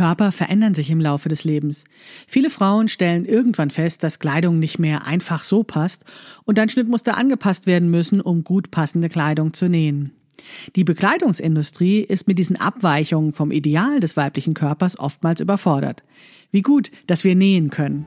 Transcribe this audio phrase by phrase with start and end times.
[0.00, 1.84] Körper verändern sich im Laufe des Lebens.
[2.26, 6.06] Viele Frauen stellen irgendwann fest, dass Kleidung nicht mehr einfach so passt
[6.44, 10.12] und dann Schnittmuster angepasst werden müssen, um gut passende Kleidung zu nähen.
[10.74, 16.02] Die Bekleidungsindustrie ist mit diesen Abweichungen vom Ideal des weiblichen Körpers oftmals überfordert.
[16.50, 18.06] Wie gut, dass wir nähen können.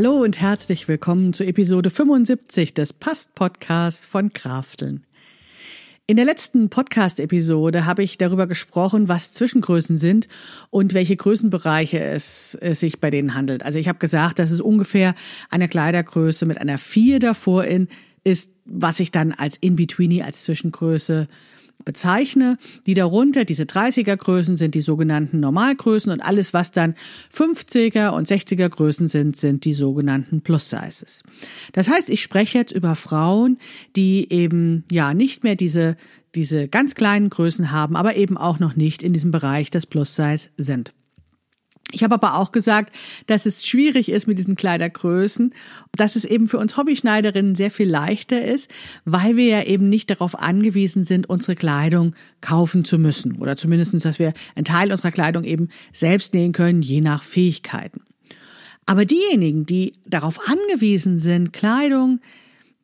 [0.00, 5.02] Hallo und herzlich willkommen zu Episode 75 des Past-Podcasts von Krafteln.
[6.06, 10.28] In der letzten Podcast-Episode habe ich darüber gesprochen, was Zwischengrößen sind
[10.70, 13.64] und welche Größenbereiche es, es sich bei denen handelt.
[13.64, 15.16] Also ich habe gesagt, dass es ungefähr
[15.50, 17.88] eine Kleidergröße mit einer 4 davor in
[18.22, 21.26] ist, was ich dann als In-Betweenie, als Zwischengröße
[21.84, 22.58] bezeichne.
[22.86, 26.94] Die darunter, diese 30er Größen sind die sogenannten Normalgrößen und alles, was dann
[27.34, 31.22] 50er und 60er Größen sind, sind die sogenannten Plus Sizes.
[31.72, 33.58] Das heißt, ich spreche jetzt über Frauen,
[33.96, 35.96] die eben ja nicht mehr diese
[36.34, 40.14] diese ganz kleinen Größen haben, aber eben auch noch nicht in diesem Bereich des Plus
[40.14, 40.92] Size sind.
[41.90, 42.94] Ich habe aber auch gesagt,
[43.26, 45.54] dass es schwierig ist mit diesen Kleidergrößen,
[45.92, 48.70] dass es eben für uns Hobbyschneiderinnen sehr viel leichter ist,
[49.06, 54.02] weil wir ja eben nicht darauf angewiesen sind, unsere Kleidung kaufen zu müssen oder zumindestens,
[54.02, 58.02] dass wir einen Teil unserer Kleidung eben selbst nähen können, je nach Fähigkeiten.
[58.84, 62.20] Aber diejenigen, die darauf angewiesen sind, Kleidung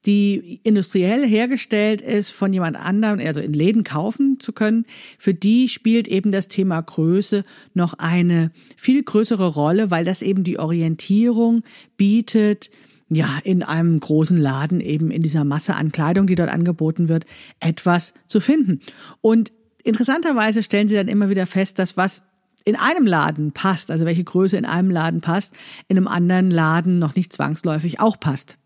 [0.07, 4.85] die industriell hergestellt ist, von jemand anderem, also in Läden kaufen zu können,
[5.19, 10.45] für die spielt eben das Thema Größe noch eine viel größere Rolle, weil das eben
[10.45, 11.63] die Orientierung
[11.97, 12.71] bietet,
[13.09, 17.27] ja, in einem großen Laden eben in dieser Masse an Kleidung, die dort angeboten wird,
[17.61, 18.81] etwas zu finden.
[19.21, 22.25] Und interessanterweise stellen sie dann immer wieder fest, dass was
[22.65, 25.53] in einem Laden passt, also welche Größe in einem Laden passt,
[25.89, 28.57] in einem anderen Laden noch nicht zwangsläufig auch passt.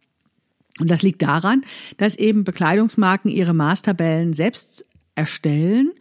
[0.81, 1.63] Und das liegt daran,
[1.97, 4.85] dass eben Bekleidungsmarken ihre Maßtabellen selbst
[5.15, 5.93] erstellen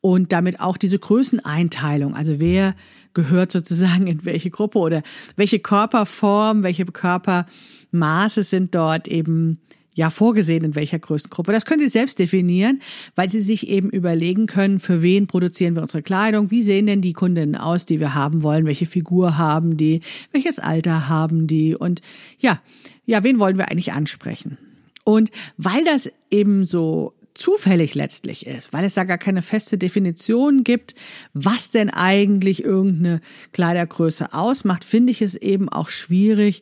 [0.00, 2.74] und damit auch diese Größeneinteilung, also wer
[3.14, 5.02] gehört sozusagen in welche Gruppe oder
[5.36, 9.58] welche Körperform, welche Körpermaße sind dort eben
[9.98, 11.50] ja vorgesehen, in welcher Größengruppe.
[11.50, 12.80] Das können Sie selbst definieren,
[13.16, 17.00] weil Sie sich eben überlegen können, für wen produzieren wir unsere Kleidung, wie sehen denn
[17.00, 20.00] die Kundinnen aus, die wir haben wollen, welche Figur haben die,
[20.30, 22.00] welches Alter haben die und
[22.38, 22.60] ja,
[23.08, 24.58] ja, wen wollen wir eigentlich ansprechen?
[25.02, 30.62] Und weil das eben so zufällig letztlich ist, weil es da gar keine feste Definition
[30.62, 30.94] gibt,
[31.32, 36.60] was denn eigentlich irgendeine Kleidergröße ausmacht, finde ich es eben auch schwierig,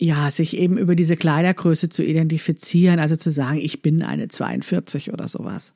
[0.00, 5.12] ja, sich eben über diese Kleidergröße zu identifizieren, also zu sagen, ich bin eine 42
[5.12, 5.74] oder sowas.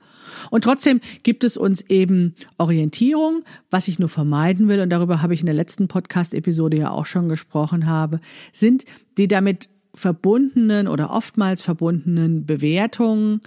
[0.50, 5.34] Und trotzdem gibt es uns eben Orientierung, was ich nur vermeiden will, und darüber habe
[5.34, 8.20] ich in der letzten Podcast-Episode ja auch schon gesprochen habe,
[8.52, 8.84] sind
[9.16, 13.40] die damit verbundenen oder oftmals verbundenen Bewertungen,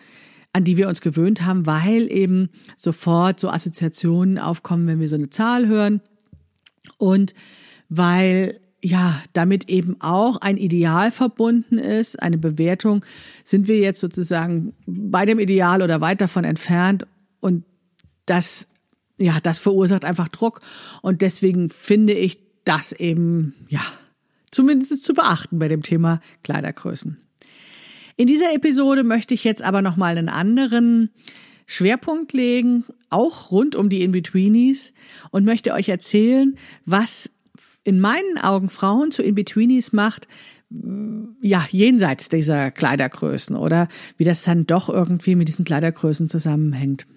[0.53, 5.15] an die wir uns gewöhnt haben, weil eben sofort so Assoziationen aufkommen, wenn wir so
[5.15, 6.01] eine Zahl hören.
[6.97, 7.33] Und
[7.89, 13.05] weil ja, damit eben auch ein Ideal verbunden ist, eine Bewertung,
[13.43, 17.05] sind wir jetzt sozusagen bei dem Ideal oder weit davon entfernt
[17.39, 17.63] und
[18.25, 18.67] das,
[19.19, 20.61] ja, das verursacht einfach Druck
[21.01, 23.83] und deswegen finde ich das eben, ja,
[24.51, 27.17] zumindest zu beachten bei dem Thema Kleidergrößen.
[28.17, 31.09] In dieser Episode möchte ich jetzt aber nochmal einen anderen
[31.65, 34.93] Schwerpunkt legen, auch rund um die In-Betweenies
[35.31, 36.55] und möchte euch erzählen,
[36.85, 37.31] was
[37.83, 40.27] in meinen Augen Frauen zu In-Betweenies macht,
[41.41, 43.87] ja, jenseits dieser Kleidergrößen oder
[44.17, 47.07] wie das dann doch irgendwie mit diesen Kleidergrößen zusammenhängt.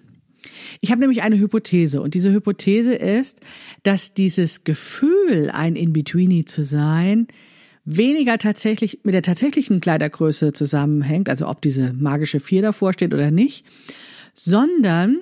[0.81, 3.39] Ich habe nämlich eine Hypothese und diese Hypothese ist,
[3.83, 5.14] dass dieses Gefühl,
[5.51, 7.27] ein In-Betweenie zu sein,
[7.85, 13.31] weniger tatsächlich mit der tatsächlichen Kleidergröße zusammenhängt, also ob diese magische Vier davor steht oder
[13.31, 13.65] nicht,
[14.33, 15.19] sondern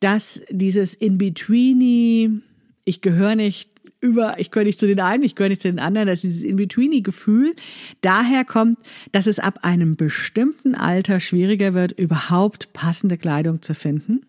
[0.00, 2.40] dass dieses In-Betweenie,
[2.84, 3.70] ich gehöre nicht
[4.00, 6.42] über, ich gehöre nicht zu den einen, ich gehöre nicht zu den anderen, dass dieses
[6.42, 7.54] In-Betweenie-Gefühl
[8.02, 8.78] daher kommt,
[9.12, 14.26] dass es ab einem bestimmten Alter schwieriger wird, überhaupt passende Kleidung zu finden.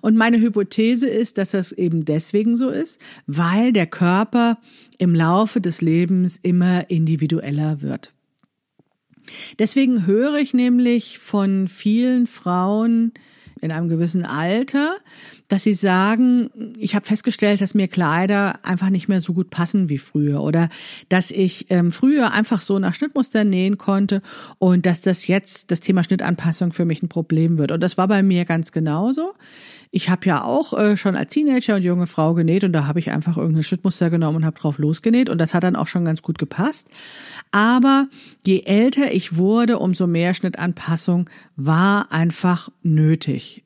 [0.00, 4.58] Und meine Hypothese ist, dass das eben deswegen so ist, weil der Körper
[4.98, 8.12] im Laufe des Lebens immer individueller wird.
[9.58, 13.12] Deswegen höre ich nämlich von vielen Frauen
[13.60, 14.96] in einem gewissen Alter,
[15.48, 19.88] dass sie sagen, ich habe festgestellt, dass mir Kleider einfach nicht mehr so gut passen
[19.88, 20.68] wie früher oder
[21.08, 24.22] dass ich ähm, früher einfach so nach Schnittmuster nähen konnte
[24.58, 27.72] und dass das jetzt das Thema Schnittanpassung für mich ein Problem wird.
[27.72, 29.34] Und das war bei mir ganz genauso.
[29.90, 32.98] Ich habe ja auch äh, schon als Teenager und junge Frau genäht und da habe
[32.98, 36.04] ich einfach irgendein Schnittmuster genommen und habe drauf losgenäht und das hat dann auch schon
[36.04, 36.88] ganz gut gepasst.
[37.50, 38.08] Aber
[38.44, 43.64] je älter ich wurde, umso mehr Schnittanpassung war einfach nötig.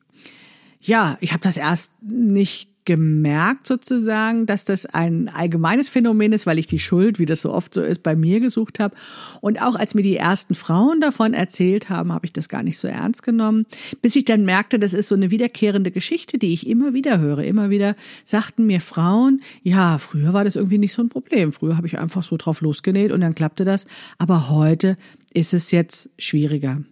[0.81, 6.59] Ja, ich habe das erst nicht gemerkt sozusagen, dass das ein allgemeines Phänomen ist, weil
[6.59, 8.95] ich die Schuld, wie das so oft so ist, bei mir gesucht habe.
[9.41, 12.79] Und auch als mir die ersten Frauen davon erzählt haben, habe ich das gar nicht
[12.79, 13.67] so ernst genommen,
[14.01, 17.45] bis ich dann merkte, das ist so eine wiederkehrende Geschichte, die ich immer wieder höre.
[17.45, 17.95] Immer wieder
[18.25, 21.53] sagten mir Frauen, ja, früher war das irgendwie nicht so ein Problem.
[21.53, 23.87] Früher habe ich einfach so drauf losgenäht und dann klappte das.
[24.19, 24.97] Aber heute
[25.33, 26.83] ist es jetzt schwieriger.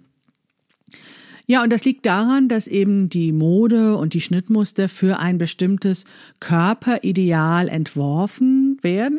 [1.51, 6.05] Ja, und das liegt daran, dass eben die Mode und die Schnittmuster für ein bestimmtes
[6.39, 9.19] Körperideal entworfen werden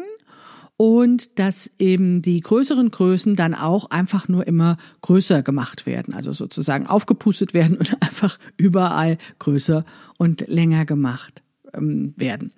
[0.78, 6.32] und dass eben die größeren Größen dann auch einfach nur immer größer gemacht werden, also
[6.32, 9.84] sozusagen aufgepustet werden und einfach überall größer
[10.18, 11.44] und länger gemacht
[11.74, 12.52] ähm, werden.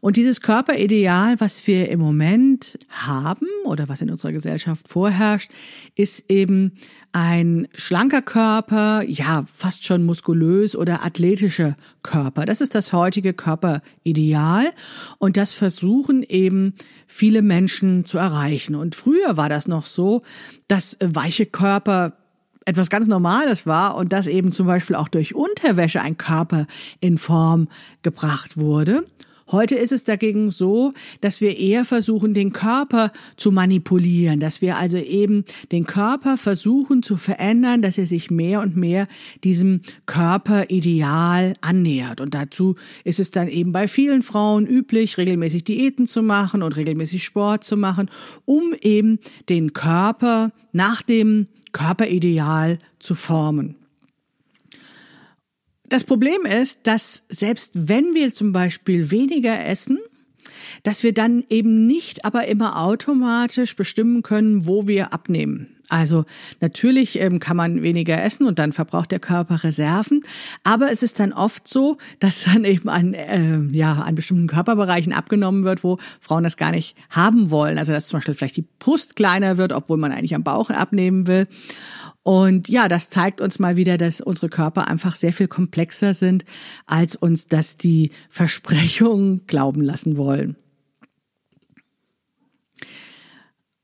[0.00, 5.50] Und dieses Körperideal, was wir im Moment haben oder was in unserer Gesellschaft vorherrscht,
[5.94, 6.72] ist eben
[7.12, 12.44] ein schlanker Körper, ja, fast schon muskulös oder athletischer Körper.
[12.44, 14.72] Das ist das heutige Körperideal
[15.18, 16.74] und das versuchen eben
[17.06, 18.74] viele Menschen zu erreichen.
[18.74, 20.22] Und früher war das noch so,
[20.68, 22.18] dass weiche Körper
[22.64, 26.66] etwas ganz Normales war und dass eben zum Beispiel auch durch Unterwäsche ein Körper
[27.00, 27.68] in Form
[28.02, 29.04] gebracht wurde.
[29.50, 34.78] Heute ist es dagegen so, dass wir eher versuchen, den Körper zu manipulieren, dass wir
[34.78, 39.06] also eben den Körper versuchen zu verändern, dass er sich mehr und mehr
[39.44, 42.22] diesem Körperideal annähert.
[42.22, 46.76] Und dazu ist es dann eben bei vielen Frauen üblich, regelmäßig Diäten zu machen und
[46.76, 48.10] regelmäßig Sport zu machen,
[48.46, 49.18] um eben
[49.50, 53.76] den Körper nach dem Körperideal zu formen.
[55.90, 59.98] Das Problem ist, dass selbst wenn wir zum Beispiel weniger essen,
[60.82, 65.73] dass wir dann eben nicht aber immer automatisch bestimmen können, wo wir abnehmen.
[65.88, 66.24] Also
[66.60, 70.20] natürlich ähm, kann man weniger essen und dann verbraucht der Körper Reserven,
[70.62, 75.12] aber es ist dann oft so, dass dann eben an, äh, ja, an bestimmten Körperbereichen
[75.12, 77.78] abgenommen wird, wo Frauen das gar nicht haben wollen.
[77.78, 81.26] Also dass zum Beispiel vielleicht die Brust kleiner wird, obwohl man eigentlich am Bauch abnehmen
[81.26, 81.46] will.
[82.24, 86.46] Und ja, das zeigt uns mal wieder, dass unsere Körper einfach sehr viel komplexer sind,
[86.86, 90.56] als uns das die Versprechungen glauben lassen wollen.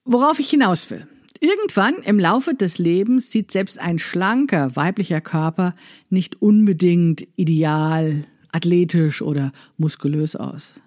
[0.07, 1.07] Worauf ich hinaus will.
[1.41, 5.75] Irgendwann im Laufe des Lebens sieht selbst ein schlanker weiblicher Körper
[6.11, 10.83] nicht unbedingt ideal, athletisch oder muskulös aus.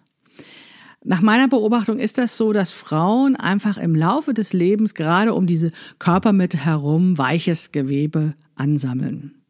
[1.04, 5.48] Nach meiner Beobachtung ist das so, dass Frauen einfach im Laufe des Lebens gerade um
[5.48, 9.43] diese Körpermitte herum weiches Gewebe ansammeln.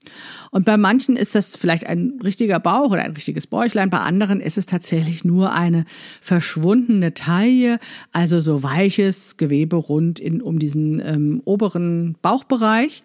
[0.51, 4.39] Und bei manchen ist das vielleicht ein richtiger Bauch oder ein richtiges Bäuchlein, bei anderen
[4.39, 5.85] ist es tatsächlich nur eine
[6.21, 7.79] verschwundene Taille,
[8.11, 13.03] also so weiches Gewebe rund in, um diesen ähm, oberen Bauchbereich.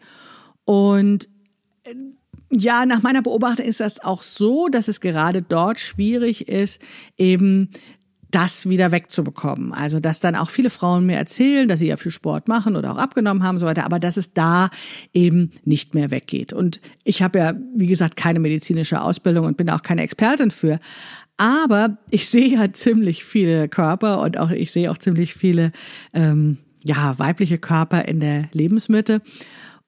[0.65, 1.29] Und
[1.85, 1.95] äh,
[2.51, 6.81] ja, nach meiner Beobachtung ist das auch so, dass es gerade dort schwierig ist,
[7.19, 7.71] eben
[8.31, 9.73] das wieder wegzubekommen.
[9.73, 12.93] Also, dass dann auch viele Frauen mir erzählen, dass sie ja viel Sport machen oder
[12.93, 14.71] auch abgenommen haben und so weiter, aber dass es da
[15.13, 16.53] eben nicht mehr weggeht.
[16.53, 20.79] Und ich habe ja, wie gesagt, keine medizinische Ausbildung und bin auch keine Expertin für.
[21.37, 25.73] Aber ich sehe ja ziemlich viele Körper und auch ich sehe auch ziemlich viele
[26.13, 29.23] ähm, ja weibliche Körper in der Lebensmitte.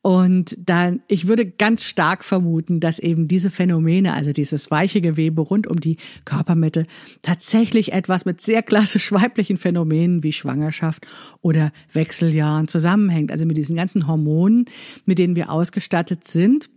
[0.03, 5.43] Und dann, ich würde ganz stark vermuten, dass eben diese Phänomene, also dieses weiche Gewebe
[5.43, 6.87] rund um die Körpermitte,
[7.21, 11.07] tatsächlich etwas mit sehr klassisch weiblichen Phänomenen wie Schwangerschaft
[11.43, 13.31] oder Wechseljahren zusammenhängt.
[13.31, 14.65] Also mit diesen ganzen Hormonen,
[15.05, 16.71] mit denen wir ausgestattet sind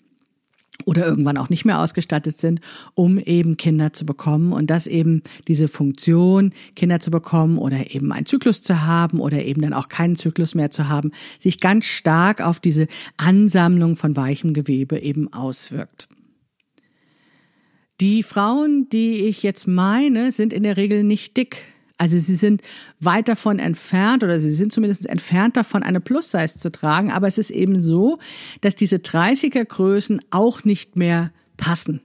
[0.86, 2.60] oder irgendwann auch nicht mehr ausgestattet sind,
[2.94, 8.12] um eben Kinder zu bekommen und dass eben diese Funktion, Kinder zu bekommen oder eben
[8.12, 11.86] einen Zyklus zu haben oder eben dann auch keinen Zyklus mehr zu haben, sich ganz
[11.86, 12.88] stark auf diese
[13.18, 16.08] Ansammlung von weichem Gewebe eben auswirkt.
[18.02, 21.73] Die Frauen, die ich jetzt meine, sind in der Regel nicht dick.
[22.04, 22.62] Also sie sind
[23.00, 27.14] weit davon entfernt oder sie sind zumindest entfernt davon, eine Plus-Size zu tragen.
[27.14, 28.20] Aber es ist eben so,
[28.60, 32.02] dass diese 30er Größen auch nicht mehr passen.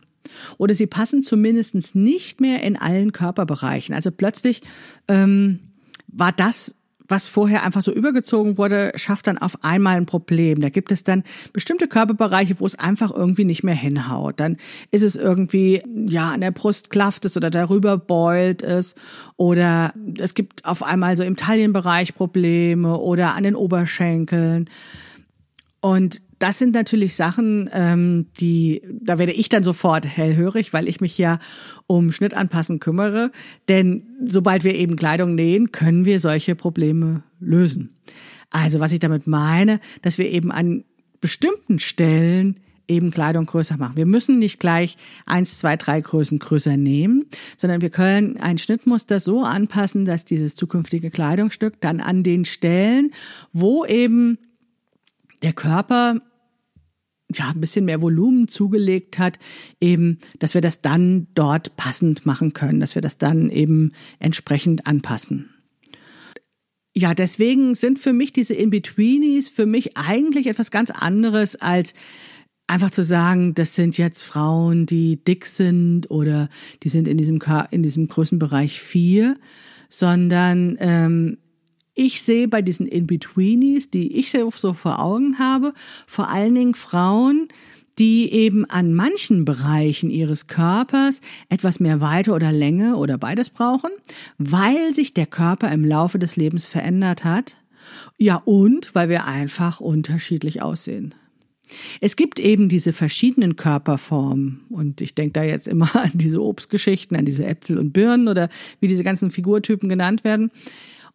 [0.56, 3.92] Oder sie passen zumindest nicht mehr in allen Körperbereichen.
[3.92, 4.62] Also plötzlich
[5.08, 5.58] ähm,
[6.06, 6.76] war das
[7.08, 10.60] was vorher einfach so übergezogen wurde, schafft dann auf einmal ein Problem.
[10.60, 14.38] Da gibt es dann bestimmte Körperbereiche, wo es einfach irgendwie nicht mehr hinhaut.
[14.40, 14.58] Dann
[14.90, 18.94] ist es irgendwie, ja, an der Brust klafft es oder darüber beult es
[19.36, 24.68] oder es gibt auf einmal so im Taillenbereich Probleme oder an den Oberschenkeln.
[25.80, 31.00] Und das sind natürlich Sachen, ähm, die, da werde ich dann sofort hellhörig, weil ich
[31.00, 31.38] mich ja
[31.86, 33.30] um Schnittanpassen kümmere.
[33.68, 37.96] Denn sobald wir eben Kleidung nähen, können wir solche Probleme lösen.
[38.50, 40.84] Also was ich damit meine, dass wir eben an
[41.20, 43.96] bestimmten Stellen eben Kleidung größer machen.
[43.96, 47.26] Wir müssen nicht gleich eins, zwei, drei Größen größer nehmen,
[47.58, 53.12] sondern wir können ein Schnittmuster so anpassen, dass dieses zukünftige Kleidungsstück dann an den Stellen,
[53.52, 54.38] wo eben
[55.42, 56.20] der Körper
[57.34, 59.38] ja, ein bisschen mehr Volumen zugelegt hat,
[59.80, 64.86] eben, dass wir das dann dort passend machen können, dass wir das dann eben entsprechend
[64.86, 65.50] anpassen.
[66.96, 71.92] Ja, deswegen sind für mich diese In-Betweenies für mich eigentlich etwas ganz anderes als
[72.66, 76.48] einfach zu sagen, das sind jetzt Frauen, die dick sind oder
[76.82, 77.40] die sind in diesem,
[77.70, 79.36] in diesem Größenbereich vier,
[79.88, 81.38] sondern ähm,
[81.98, 85.74] ich sehe bei diesen In-Betweenies, die ich so vor Augen habe,
[86.06, 87.48] vor allen Dingen Frauen,
[87.98, 93.90] die eben an manchen Bereichen ihres Körpers etwas mehr Weite oder Länge oder beides brauchen,
[94.38, 97.56] weil sich der Körper im Laufe des Lebens verändert hat.
[98.16, 101.16] Ja, und weil wir einfach unterschiedlich aussehen.
[102.00, 107.16] Es gibt eben diese verschiedenen Körperformen und ich denke da jetzt immer an diese Obstgeschichten,
[107.16, 110.52] an diese Äpfel und Birnen oder wie diese ganzen Figurtypen genannt werden.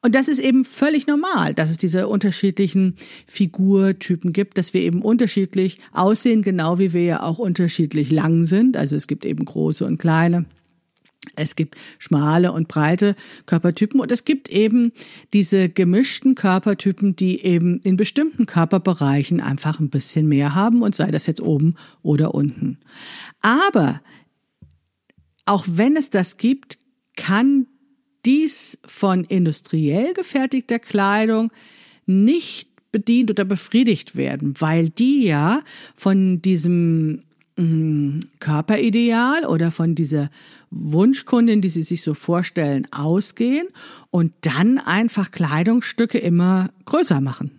[0.05, 5.01] Und das ist eben völlig normal, dass es diese unterschiedlichen Figurtypen gibt, dass wir eben
[5.01, 8.75] unterschiedlich aussehen, genau wie wir ja auch unterschiedlich lang sind.
[8.75, 10.45] Also es gibt eben große und kleine.
[11.37, 14.91] Es gibt schmale und breite Körpertypen und es gibt eben
[15.31, 21.11] diese gemischten Körpertypen, die eben in bestimmten Körperbereichen einfach ein bisschen mehr haben und sei
[21.11, 22.77] das jetzt oben oder unten.
[23.41, 24.01] Aber
[25.45, 26.77] auch wenn es das gibt,
[27.15, 27.67] kann
[28.25, 31.51] dies von industriell gefertigter Kleidung
[32.05, 35.61] nicht bedient oder befriedigt werden, weil die ja
[35.95, 37.21] von diesem
[37.57, 40.29] mm, Körperideal oder von dieser
[40.69, 43.67] Wunschkundin, die sie sich so vorstellen, ausgehen
[44.11, 47.51] und dann einfach Kleidungsstücke immer größer machen.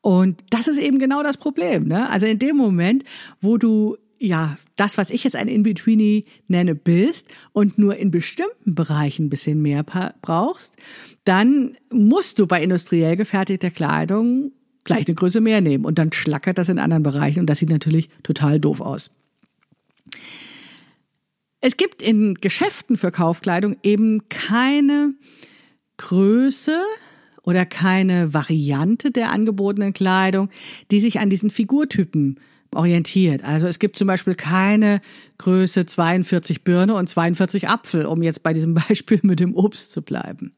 [0.00, 1.88] Und das ist eben genau das Problem.
[1.88, 2.08] Ne?
[2.08, 3.04] Also in dem Moment,
[3.40, 8.74] wo du ja, das, was ich jetzt ein In-Betweenie nenne, bist und nur in bestimmten
[8.74, 10.76] Bereichen ein bisschen mehr brauchst,
[11.24, 14.52] dann musst du bei industriell gefertigter Kleidung
[14.84, 17.70] gleich eine Größe mehr nehmen und dann schlackert das in anderen Bereichen und das sieht
[17.70, 19.10] natürlich total doof aus.
[21.60, 25.14] Es gibt in Geschäften für Kaufkleidung eben keine
[25.96, 26.80] Größe
[27.42, 30.50] oder keine Variante der angebotenen Kleidung,
[30.90, 32.38] die sich an diesen Figurtypen
[32.74, 33.44] orientiert.
[33.44, 35.00] Also es gibt zum Beispiel keine
[35.38, 40.02] Größe 42 Birne und 42 Apfel, um jetzt bei diesem Beispiel mit dem Obst zu
[40.02, 40.52] bleiben.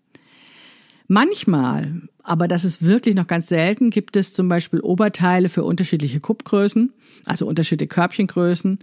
[1.07, 6.21] Manchmal, aber das ist wirklich noch ganz selten, gibt es zum Beispiel Oberteile für unterschiedliche
[6.21, 6.93] Kuppgrößen,
[7.27, 8.79] also unterschiedliche Körbchengrößen,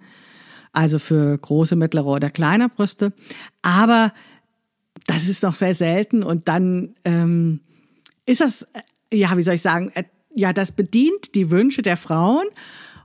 [0.73, 3.13] also für große, mittlere oder kleine Brüste.
[3.61, 4.11] Aber
[5.05, 7.61] das ist noch sehr selten und dann ähm,
[8.25, 8.67] ist das,
[9.11, 10.03] ja, wie soll ich sagen, äh,
[10.35, 12.45] ja, das bedient die Wünsche der Frauen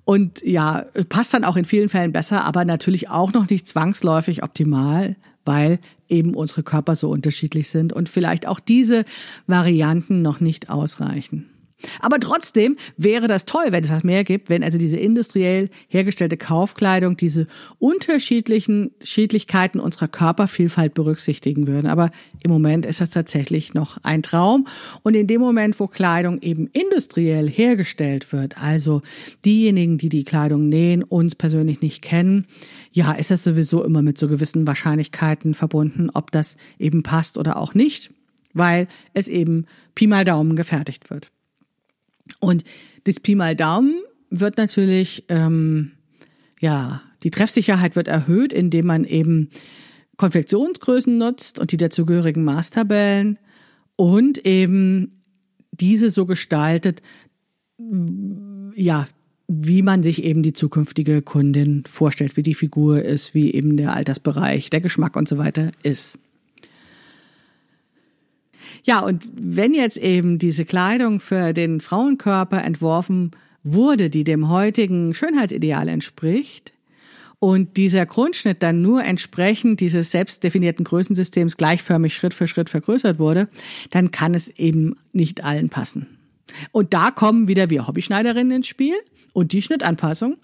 [0.04, 4.42] und ja, passt dann auch in vielen Fällen besser, aber natürlich auch noch nicht zwangsläufig
[4.42, 5.78] optimal, weil
[6.09, 9.04] eben unsere Körper so unterschiedlich sind und vielleicht auch diese
[9.47, 11.51] Varianten noch nicht ausreichen.
[12.00, 16.36] Aber trotzdem wäre das toll, wenn es das mehr gibt, wenn also diese industriell hergestellte
[16.36, 17.46] Kaufkleidung diese
[17.78, 21.86] unterschiedlichen Schädlichkeiten unserer Körpervielfalt berücksichtigen würden.
[21.86, 22.10] Aber
[22.42, 24.66] im Moment ist das tatsächlich noch ein Traum.
[25.02, 29.02] Und in dem Moment, wo Kleidung eben industriell hergestellt wird, also
[29.44, 32.46] diejenigen, die die Kleidung nähen, uns persönlich nicht kennen,
[32.92, 37.56] ja, ist das sowieso immer mit so gewissen Wahrscheinlichkeiten verbunden, ob das eben passt oder
[37.56, 38.10] auch nicht,
[38.52, 41.30] weil es eben Pi mal Daumen gefertigt wird.
[42.40, 42.64] Und
[43.04, 43.94] das Pi mal Daumen
[44.30, 45.92] wird natürlich, ähm,
[46.60, 49.50] ja, die Treffsicherheit wird erhöht, indem man eben
[50.16, 53.38] Konfektionsgrößen nutzt und die dazugehörigen Maßtabellen
[53.96, 55.22] und eben
[55.72, 57.02] diese so gestaltet,
[58.74, 59.06] ja,
[59.48, 63.94] wie man sich eben die zukünftige Kundin vorstellt, wie die Figur ist, wie eben der
[63.94, 66.18] Altersbereich, der Geschmack und so weiter ist.
[68.84, 73.30] Ja, und wenn jetzt eben diese Kleidung für den Frauenkörper entworfen
[73.62, 76.72] wurde, die dem heutigen Schönheitsideal entspricht,
[77.42, 83.48] und dieser Grundschnitt dann nur entsprechend dieses selbstdefinierten Größensystems gleichförmig Schritt für Schritt vergrößert wurde,
[83.90, 86.06] dann kann es eben nicht allen passen.
[86.71, 88.94] Und da kommen wieder wir Hobbyschneiderinnen ins Spiel
[89.32, 90.37] und die Schnittanpassung.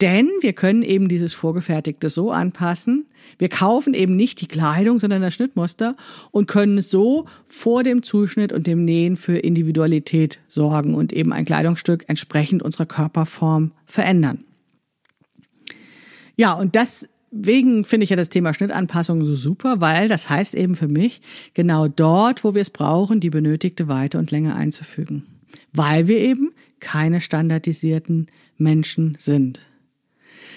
[0.00, 3.06] Denn wir können eben dieses Vorgefertigte so anpassen.
[3.38, 5.96] Wir kaufen eben nicht die Kleidung, sondern das Schnittmuster
[6.30, 11.44] und können so vor dem Zuschnitt und dem Nähen für Individualität sorgen und eben ein
[11.44, 14.44] Kleidungsstück entsprechend unserer Körperform verändern.
[16.36, 20.76] Ja, und deswegen finde ich ja das Thema Schnittanpassung so super, weil das heißt eben
[20.76, 21.20] für mich,
[21.54, 25.24] genau dort, wo wir es brauchen, die benötigte Weite und Länge einzufügen.
[25.72, 29.60] Weil wir eben keine standardisierten Menschen sind.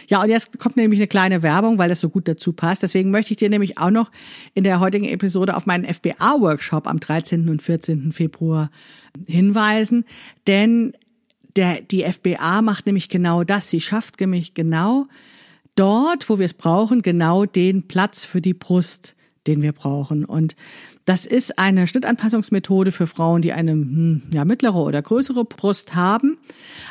[0.07, 2.83] Ja, und jetzt kommt nämlich eine kleine Werbung, weil das so gut dazu passt.
[2.83, 4.11] Deswegen möchte ich dir nämlich auch noch
[4.53, 7.47] in der heutigen Episode auf meinen FBA-Workshop am 13.
[7.47, 8.11] und 14.
[8.11, 8.71] Februar
[9.25, 10.03] hinweisen.
[10.47, 10.93] Denn
[11.55, 13.69] der, die FBA macht nämlich genau das.
[13.69, 15.07] Sie schafft nämlich genau
[15.75, 19.15] dort, wo wir es brauchen, genau den Platz für die Brust,
[19.47, 20.25] den wir brauchen.
[20.25, 20.55] Und
[21.05, 26.37] das ist eine Schnittanpassungsmethode für Frauen, die eine hm, ja, mittlere oder größere Brust haben.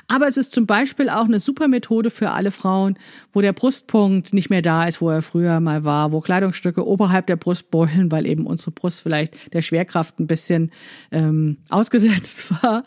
[0.09, 2.99] Aber es ist zum Beispiel auch eine super Methode für alle Frauen,
[3.33, 7.27] wo der Brustpunkt nicht mehr da ist, wo er früher mal war, wo Kleidungsstücke oberhalb
[7.27, 10.73] der Brust beulen, weil eben unsere Brust vielleicht der Schwerkraft ein bisschen
[11.13, 12.85] ähm, ausgesetzt war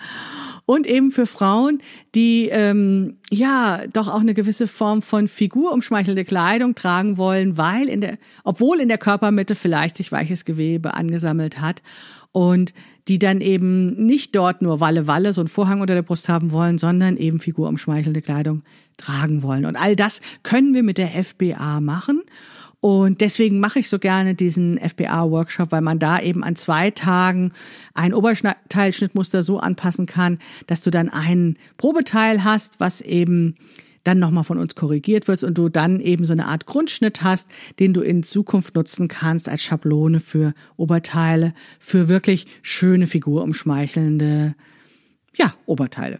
[0.65, 1.79] und eben für Frauen,
[2.15, 8.01] die ähm, ja doch auch eine gewisse Form von figurumschmeichelnde Kleidung tragen wollen, weil in
[8.01, 11.81] der, obwohl in der Körpermitte vielleicht sich weiches Gewebe angesammelt hat
[12.31, 12.73] und
[13.07, 16.51] die dann eben nicht dort nur Walle Walle so einen Vorhang unter der Brust haben
[16.51, 18.63] wollen, sondern eben figurumschmeichelnde Kleidung
[18.97, 19.65] tragen wollen.
[19.65, 22.21] Und all das können wir mit der FBA machen.
[22.83, 27.53] Und deswegen mache ich so gerne diesen FBA-Workshop, weil man da eben an zwei Tagen
[27.93, 30.37] ein Oberteilschnittmuster so anpassen kann,
[30.67, 33.55] dass du dann ein Probeteil hast, was eben
[34.03, 37.49] dann nochmal von uns korrigiert wird und du dann eben so eine Art Grundschnitt hast,
[37.79, 44.55] den du in Zukunft nutzen kannst als Schablone für Oberteile, für wirklich schöne figurumschmeichelnde,
[45.37, 46.19] ja, Oberteile.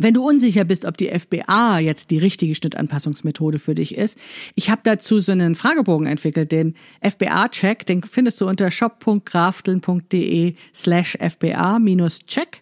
[0.00, 4.18] Wenn du unsicher bist, ob die FBA jetzt die richtige Schnittanpassungsmethode für dich ist,
[4.56, 11.16] ich habe dazu so einen Fragebogen entwickelt, den FBA-Check, den findest du unter shop.grafteln.de slash
[11.20, 12.60] FBA-Check.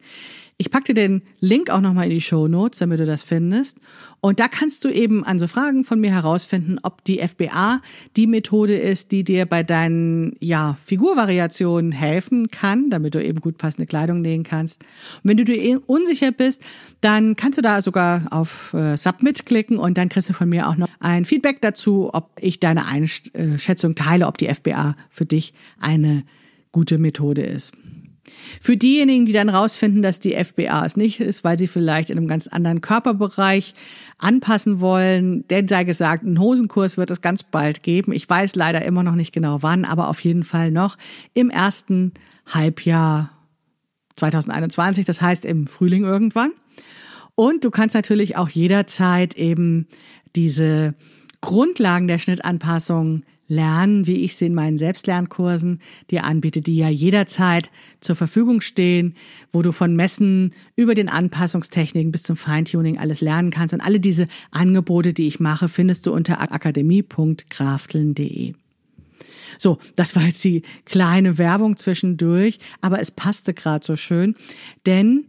[0.63, 3.79] Ich packe dir den Link auch nochmal in die Show Notes, damit du das findest.
[4.21, 7.83] Und da kannst du eben an so Fragen von mir herausfinden, ob die FBA
[8.17, 13.59] die Methode ist, die dir bei deinen ja, Figurvariationen helfen kann, damit du eben gut
[13.59, 14.85] passende Kleidung nähen kannst.
[15.25, 16.63] Und wenn du dir unsicher bist,
[17.01, 20.69] dann kannst du da sogar auf äh, Submit klicken und dann kriegst du von mir
[20.69, 25.55] auch noch ein Feedback dazu, ob ich deine Einschätzung teile, ob die FBA für dich
[25.81, 26.23] eine
[26.71, 27.73] gute Methode ist.
[28.61, 32.19] Für diejenigen, die dann rausfinden, dass die FBA es nicht ist, weil sie vielleicht in
[32.19, 33.75] einem ganz anderen Körperbereich
[34.19, 38.13] anpassen wollen, denn sei gesagt, einen Hosenkurs wird es ganz bald geben.
[38.13, 40.97] Ich weiß leider immer noch nicht genau wann, aber auf jeden Fall noch
[41.35, 42.13] im ersten
[42.47, 43.31] Halbjahr
[44.17, 46.53] 2021, das heißt im Frühling irgendwann.
[47.35, 49.89] Und du kannst natürlich auch jederzeit eben
[50.37, 50.95] diese
[51.41, 57.71] Grundlagen der Schnittanpassung lernen, wie ich sie in meinen Selbstlernkursen dir anbiete, die ja jederzeit
[58.01, 59.15] zur Verfügung stehen,
[59.53, 63.75] wo du von Messen über den Anpassungstechniken bis zum Feintuning alles lernen kannst.
[63.75, 68.55] Und alle diese Angebote, die ich mache, findest du unter akademie.grafteln.de.
[69.59, 74.35] So, das war jetzt die kleine Werbung zwischendurch, aber es passte gerade so schön,
[74.87, 75.27] denn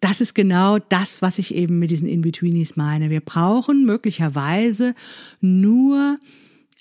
[0.00, 3.10] das ist genau das, was ich eben mit diesen In-Betweenies meine.
[3.10, 4.94] Wir brauchen möglicherweise
[5.40, 6.20] nur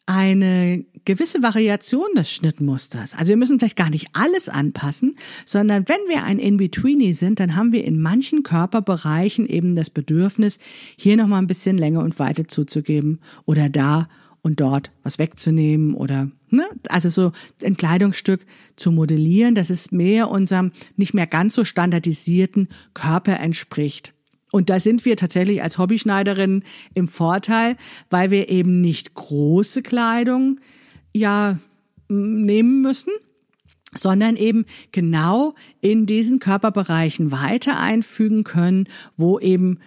[0.08, 3.14] eine gewisse Variation des Schnittmusters.
[3.14, 5.16] Also wir müssen vielleicht gar nicht alles anpassen,
[5.46, 10.58] sondern wenn wir ein In-Betweenie sind, dann haben wir in manchen Körperbereichen eben das Bedürfnis,
[10.96, 14.08] hier nochmal ein bisschen Länge und Weite zuzugeben oder da
[14.42, 18.46] und dort was wegzunehmen oder ne, also so ein Kleidungsstück
[18.78, 24.14] zu modellieren, dass es mehr unserem nicht mehr ganz so standardisierten Körper entspricht.
[24.52, 27.76] Und da sind wir tatsächlich als Hobbyschneiderinnen im Vorteil,
[28.10, 30.60] weil wir eben nicht große Kleidung
[31.14, 31.60] ja
[32.08, 33.12] nehmen müssen,
[33.94, 39.80] sondern eben genau in diesen Körperbereichen weiter einfügen können, wo eben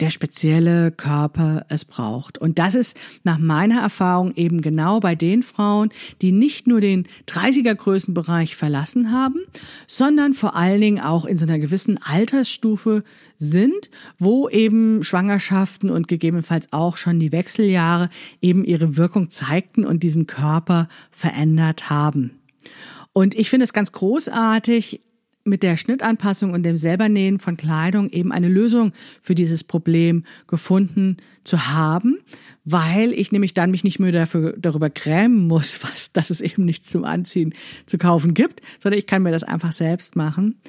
[0.00, 2.38] der spezielle Körper es braucht.
[2.38, 5.90] Und das ist nach meiner Erfahrung eben genau bei den Frauen,
[6.22, 9.40] die nicht nur den 30er Größenbereich verlassen haben,
[9.86, 13.04] sondern vor allen Dingen auch in so einer gewissen Altersstufe
[13.36, 20.02] sind, wo eben Schwangerschaften und gegebenenfalls auch schon die Wechseljahre eben ihre Wirkung zeigten und
[20.02, 22.38] diesen Körper verändert haben.
[23.12, 25.00] Und ich finde es ganz großartig,
[25.48, 31.16] mit der Schnittanpassung und dem Selbernähen von Kleidung eben eine Lösung für dieses Problem gefunden
[31.44, 32.18] zu haben,
[32.64, 36.64] weil ich nämlich dann mich nicht mehr dafür, darüber grämen muss, was, dass es eben
[36.64, 37.54] nichts zum Anziehen
[37.86, 40.60] zu kaufen gibt, sondern ich kann mir das einfach selbst machen.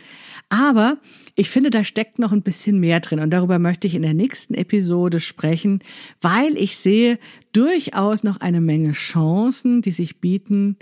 [0.50, 0.98] Aber
[1.36, 4.16] ich finde, da steckt noch ein bisschen mehr drin und darüber möchte ich in der
[4.16, 5.84] nächsten Episode sprechen,
[6.22, 7.20] weil ich sehe
[7.54, 10.78] durchaus noch eine Menge Chancen, die sich bieten,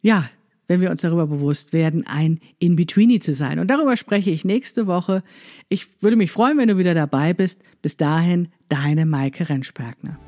[0.00, 0.30] ja,
[0.68, 3.58] wenn wir uns darüber bewusst werden, ein In-Betweenie zu sein.
[3.58, 5.22] Und darüber spreche ich nächste Woche.
[5.68, 7.62] Ich würde mich freuen, wenn du wieder dabei bist.
[7.82, 10.18] Bis dahin, deine Maike Rentschbergner.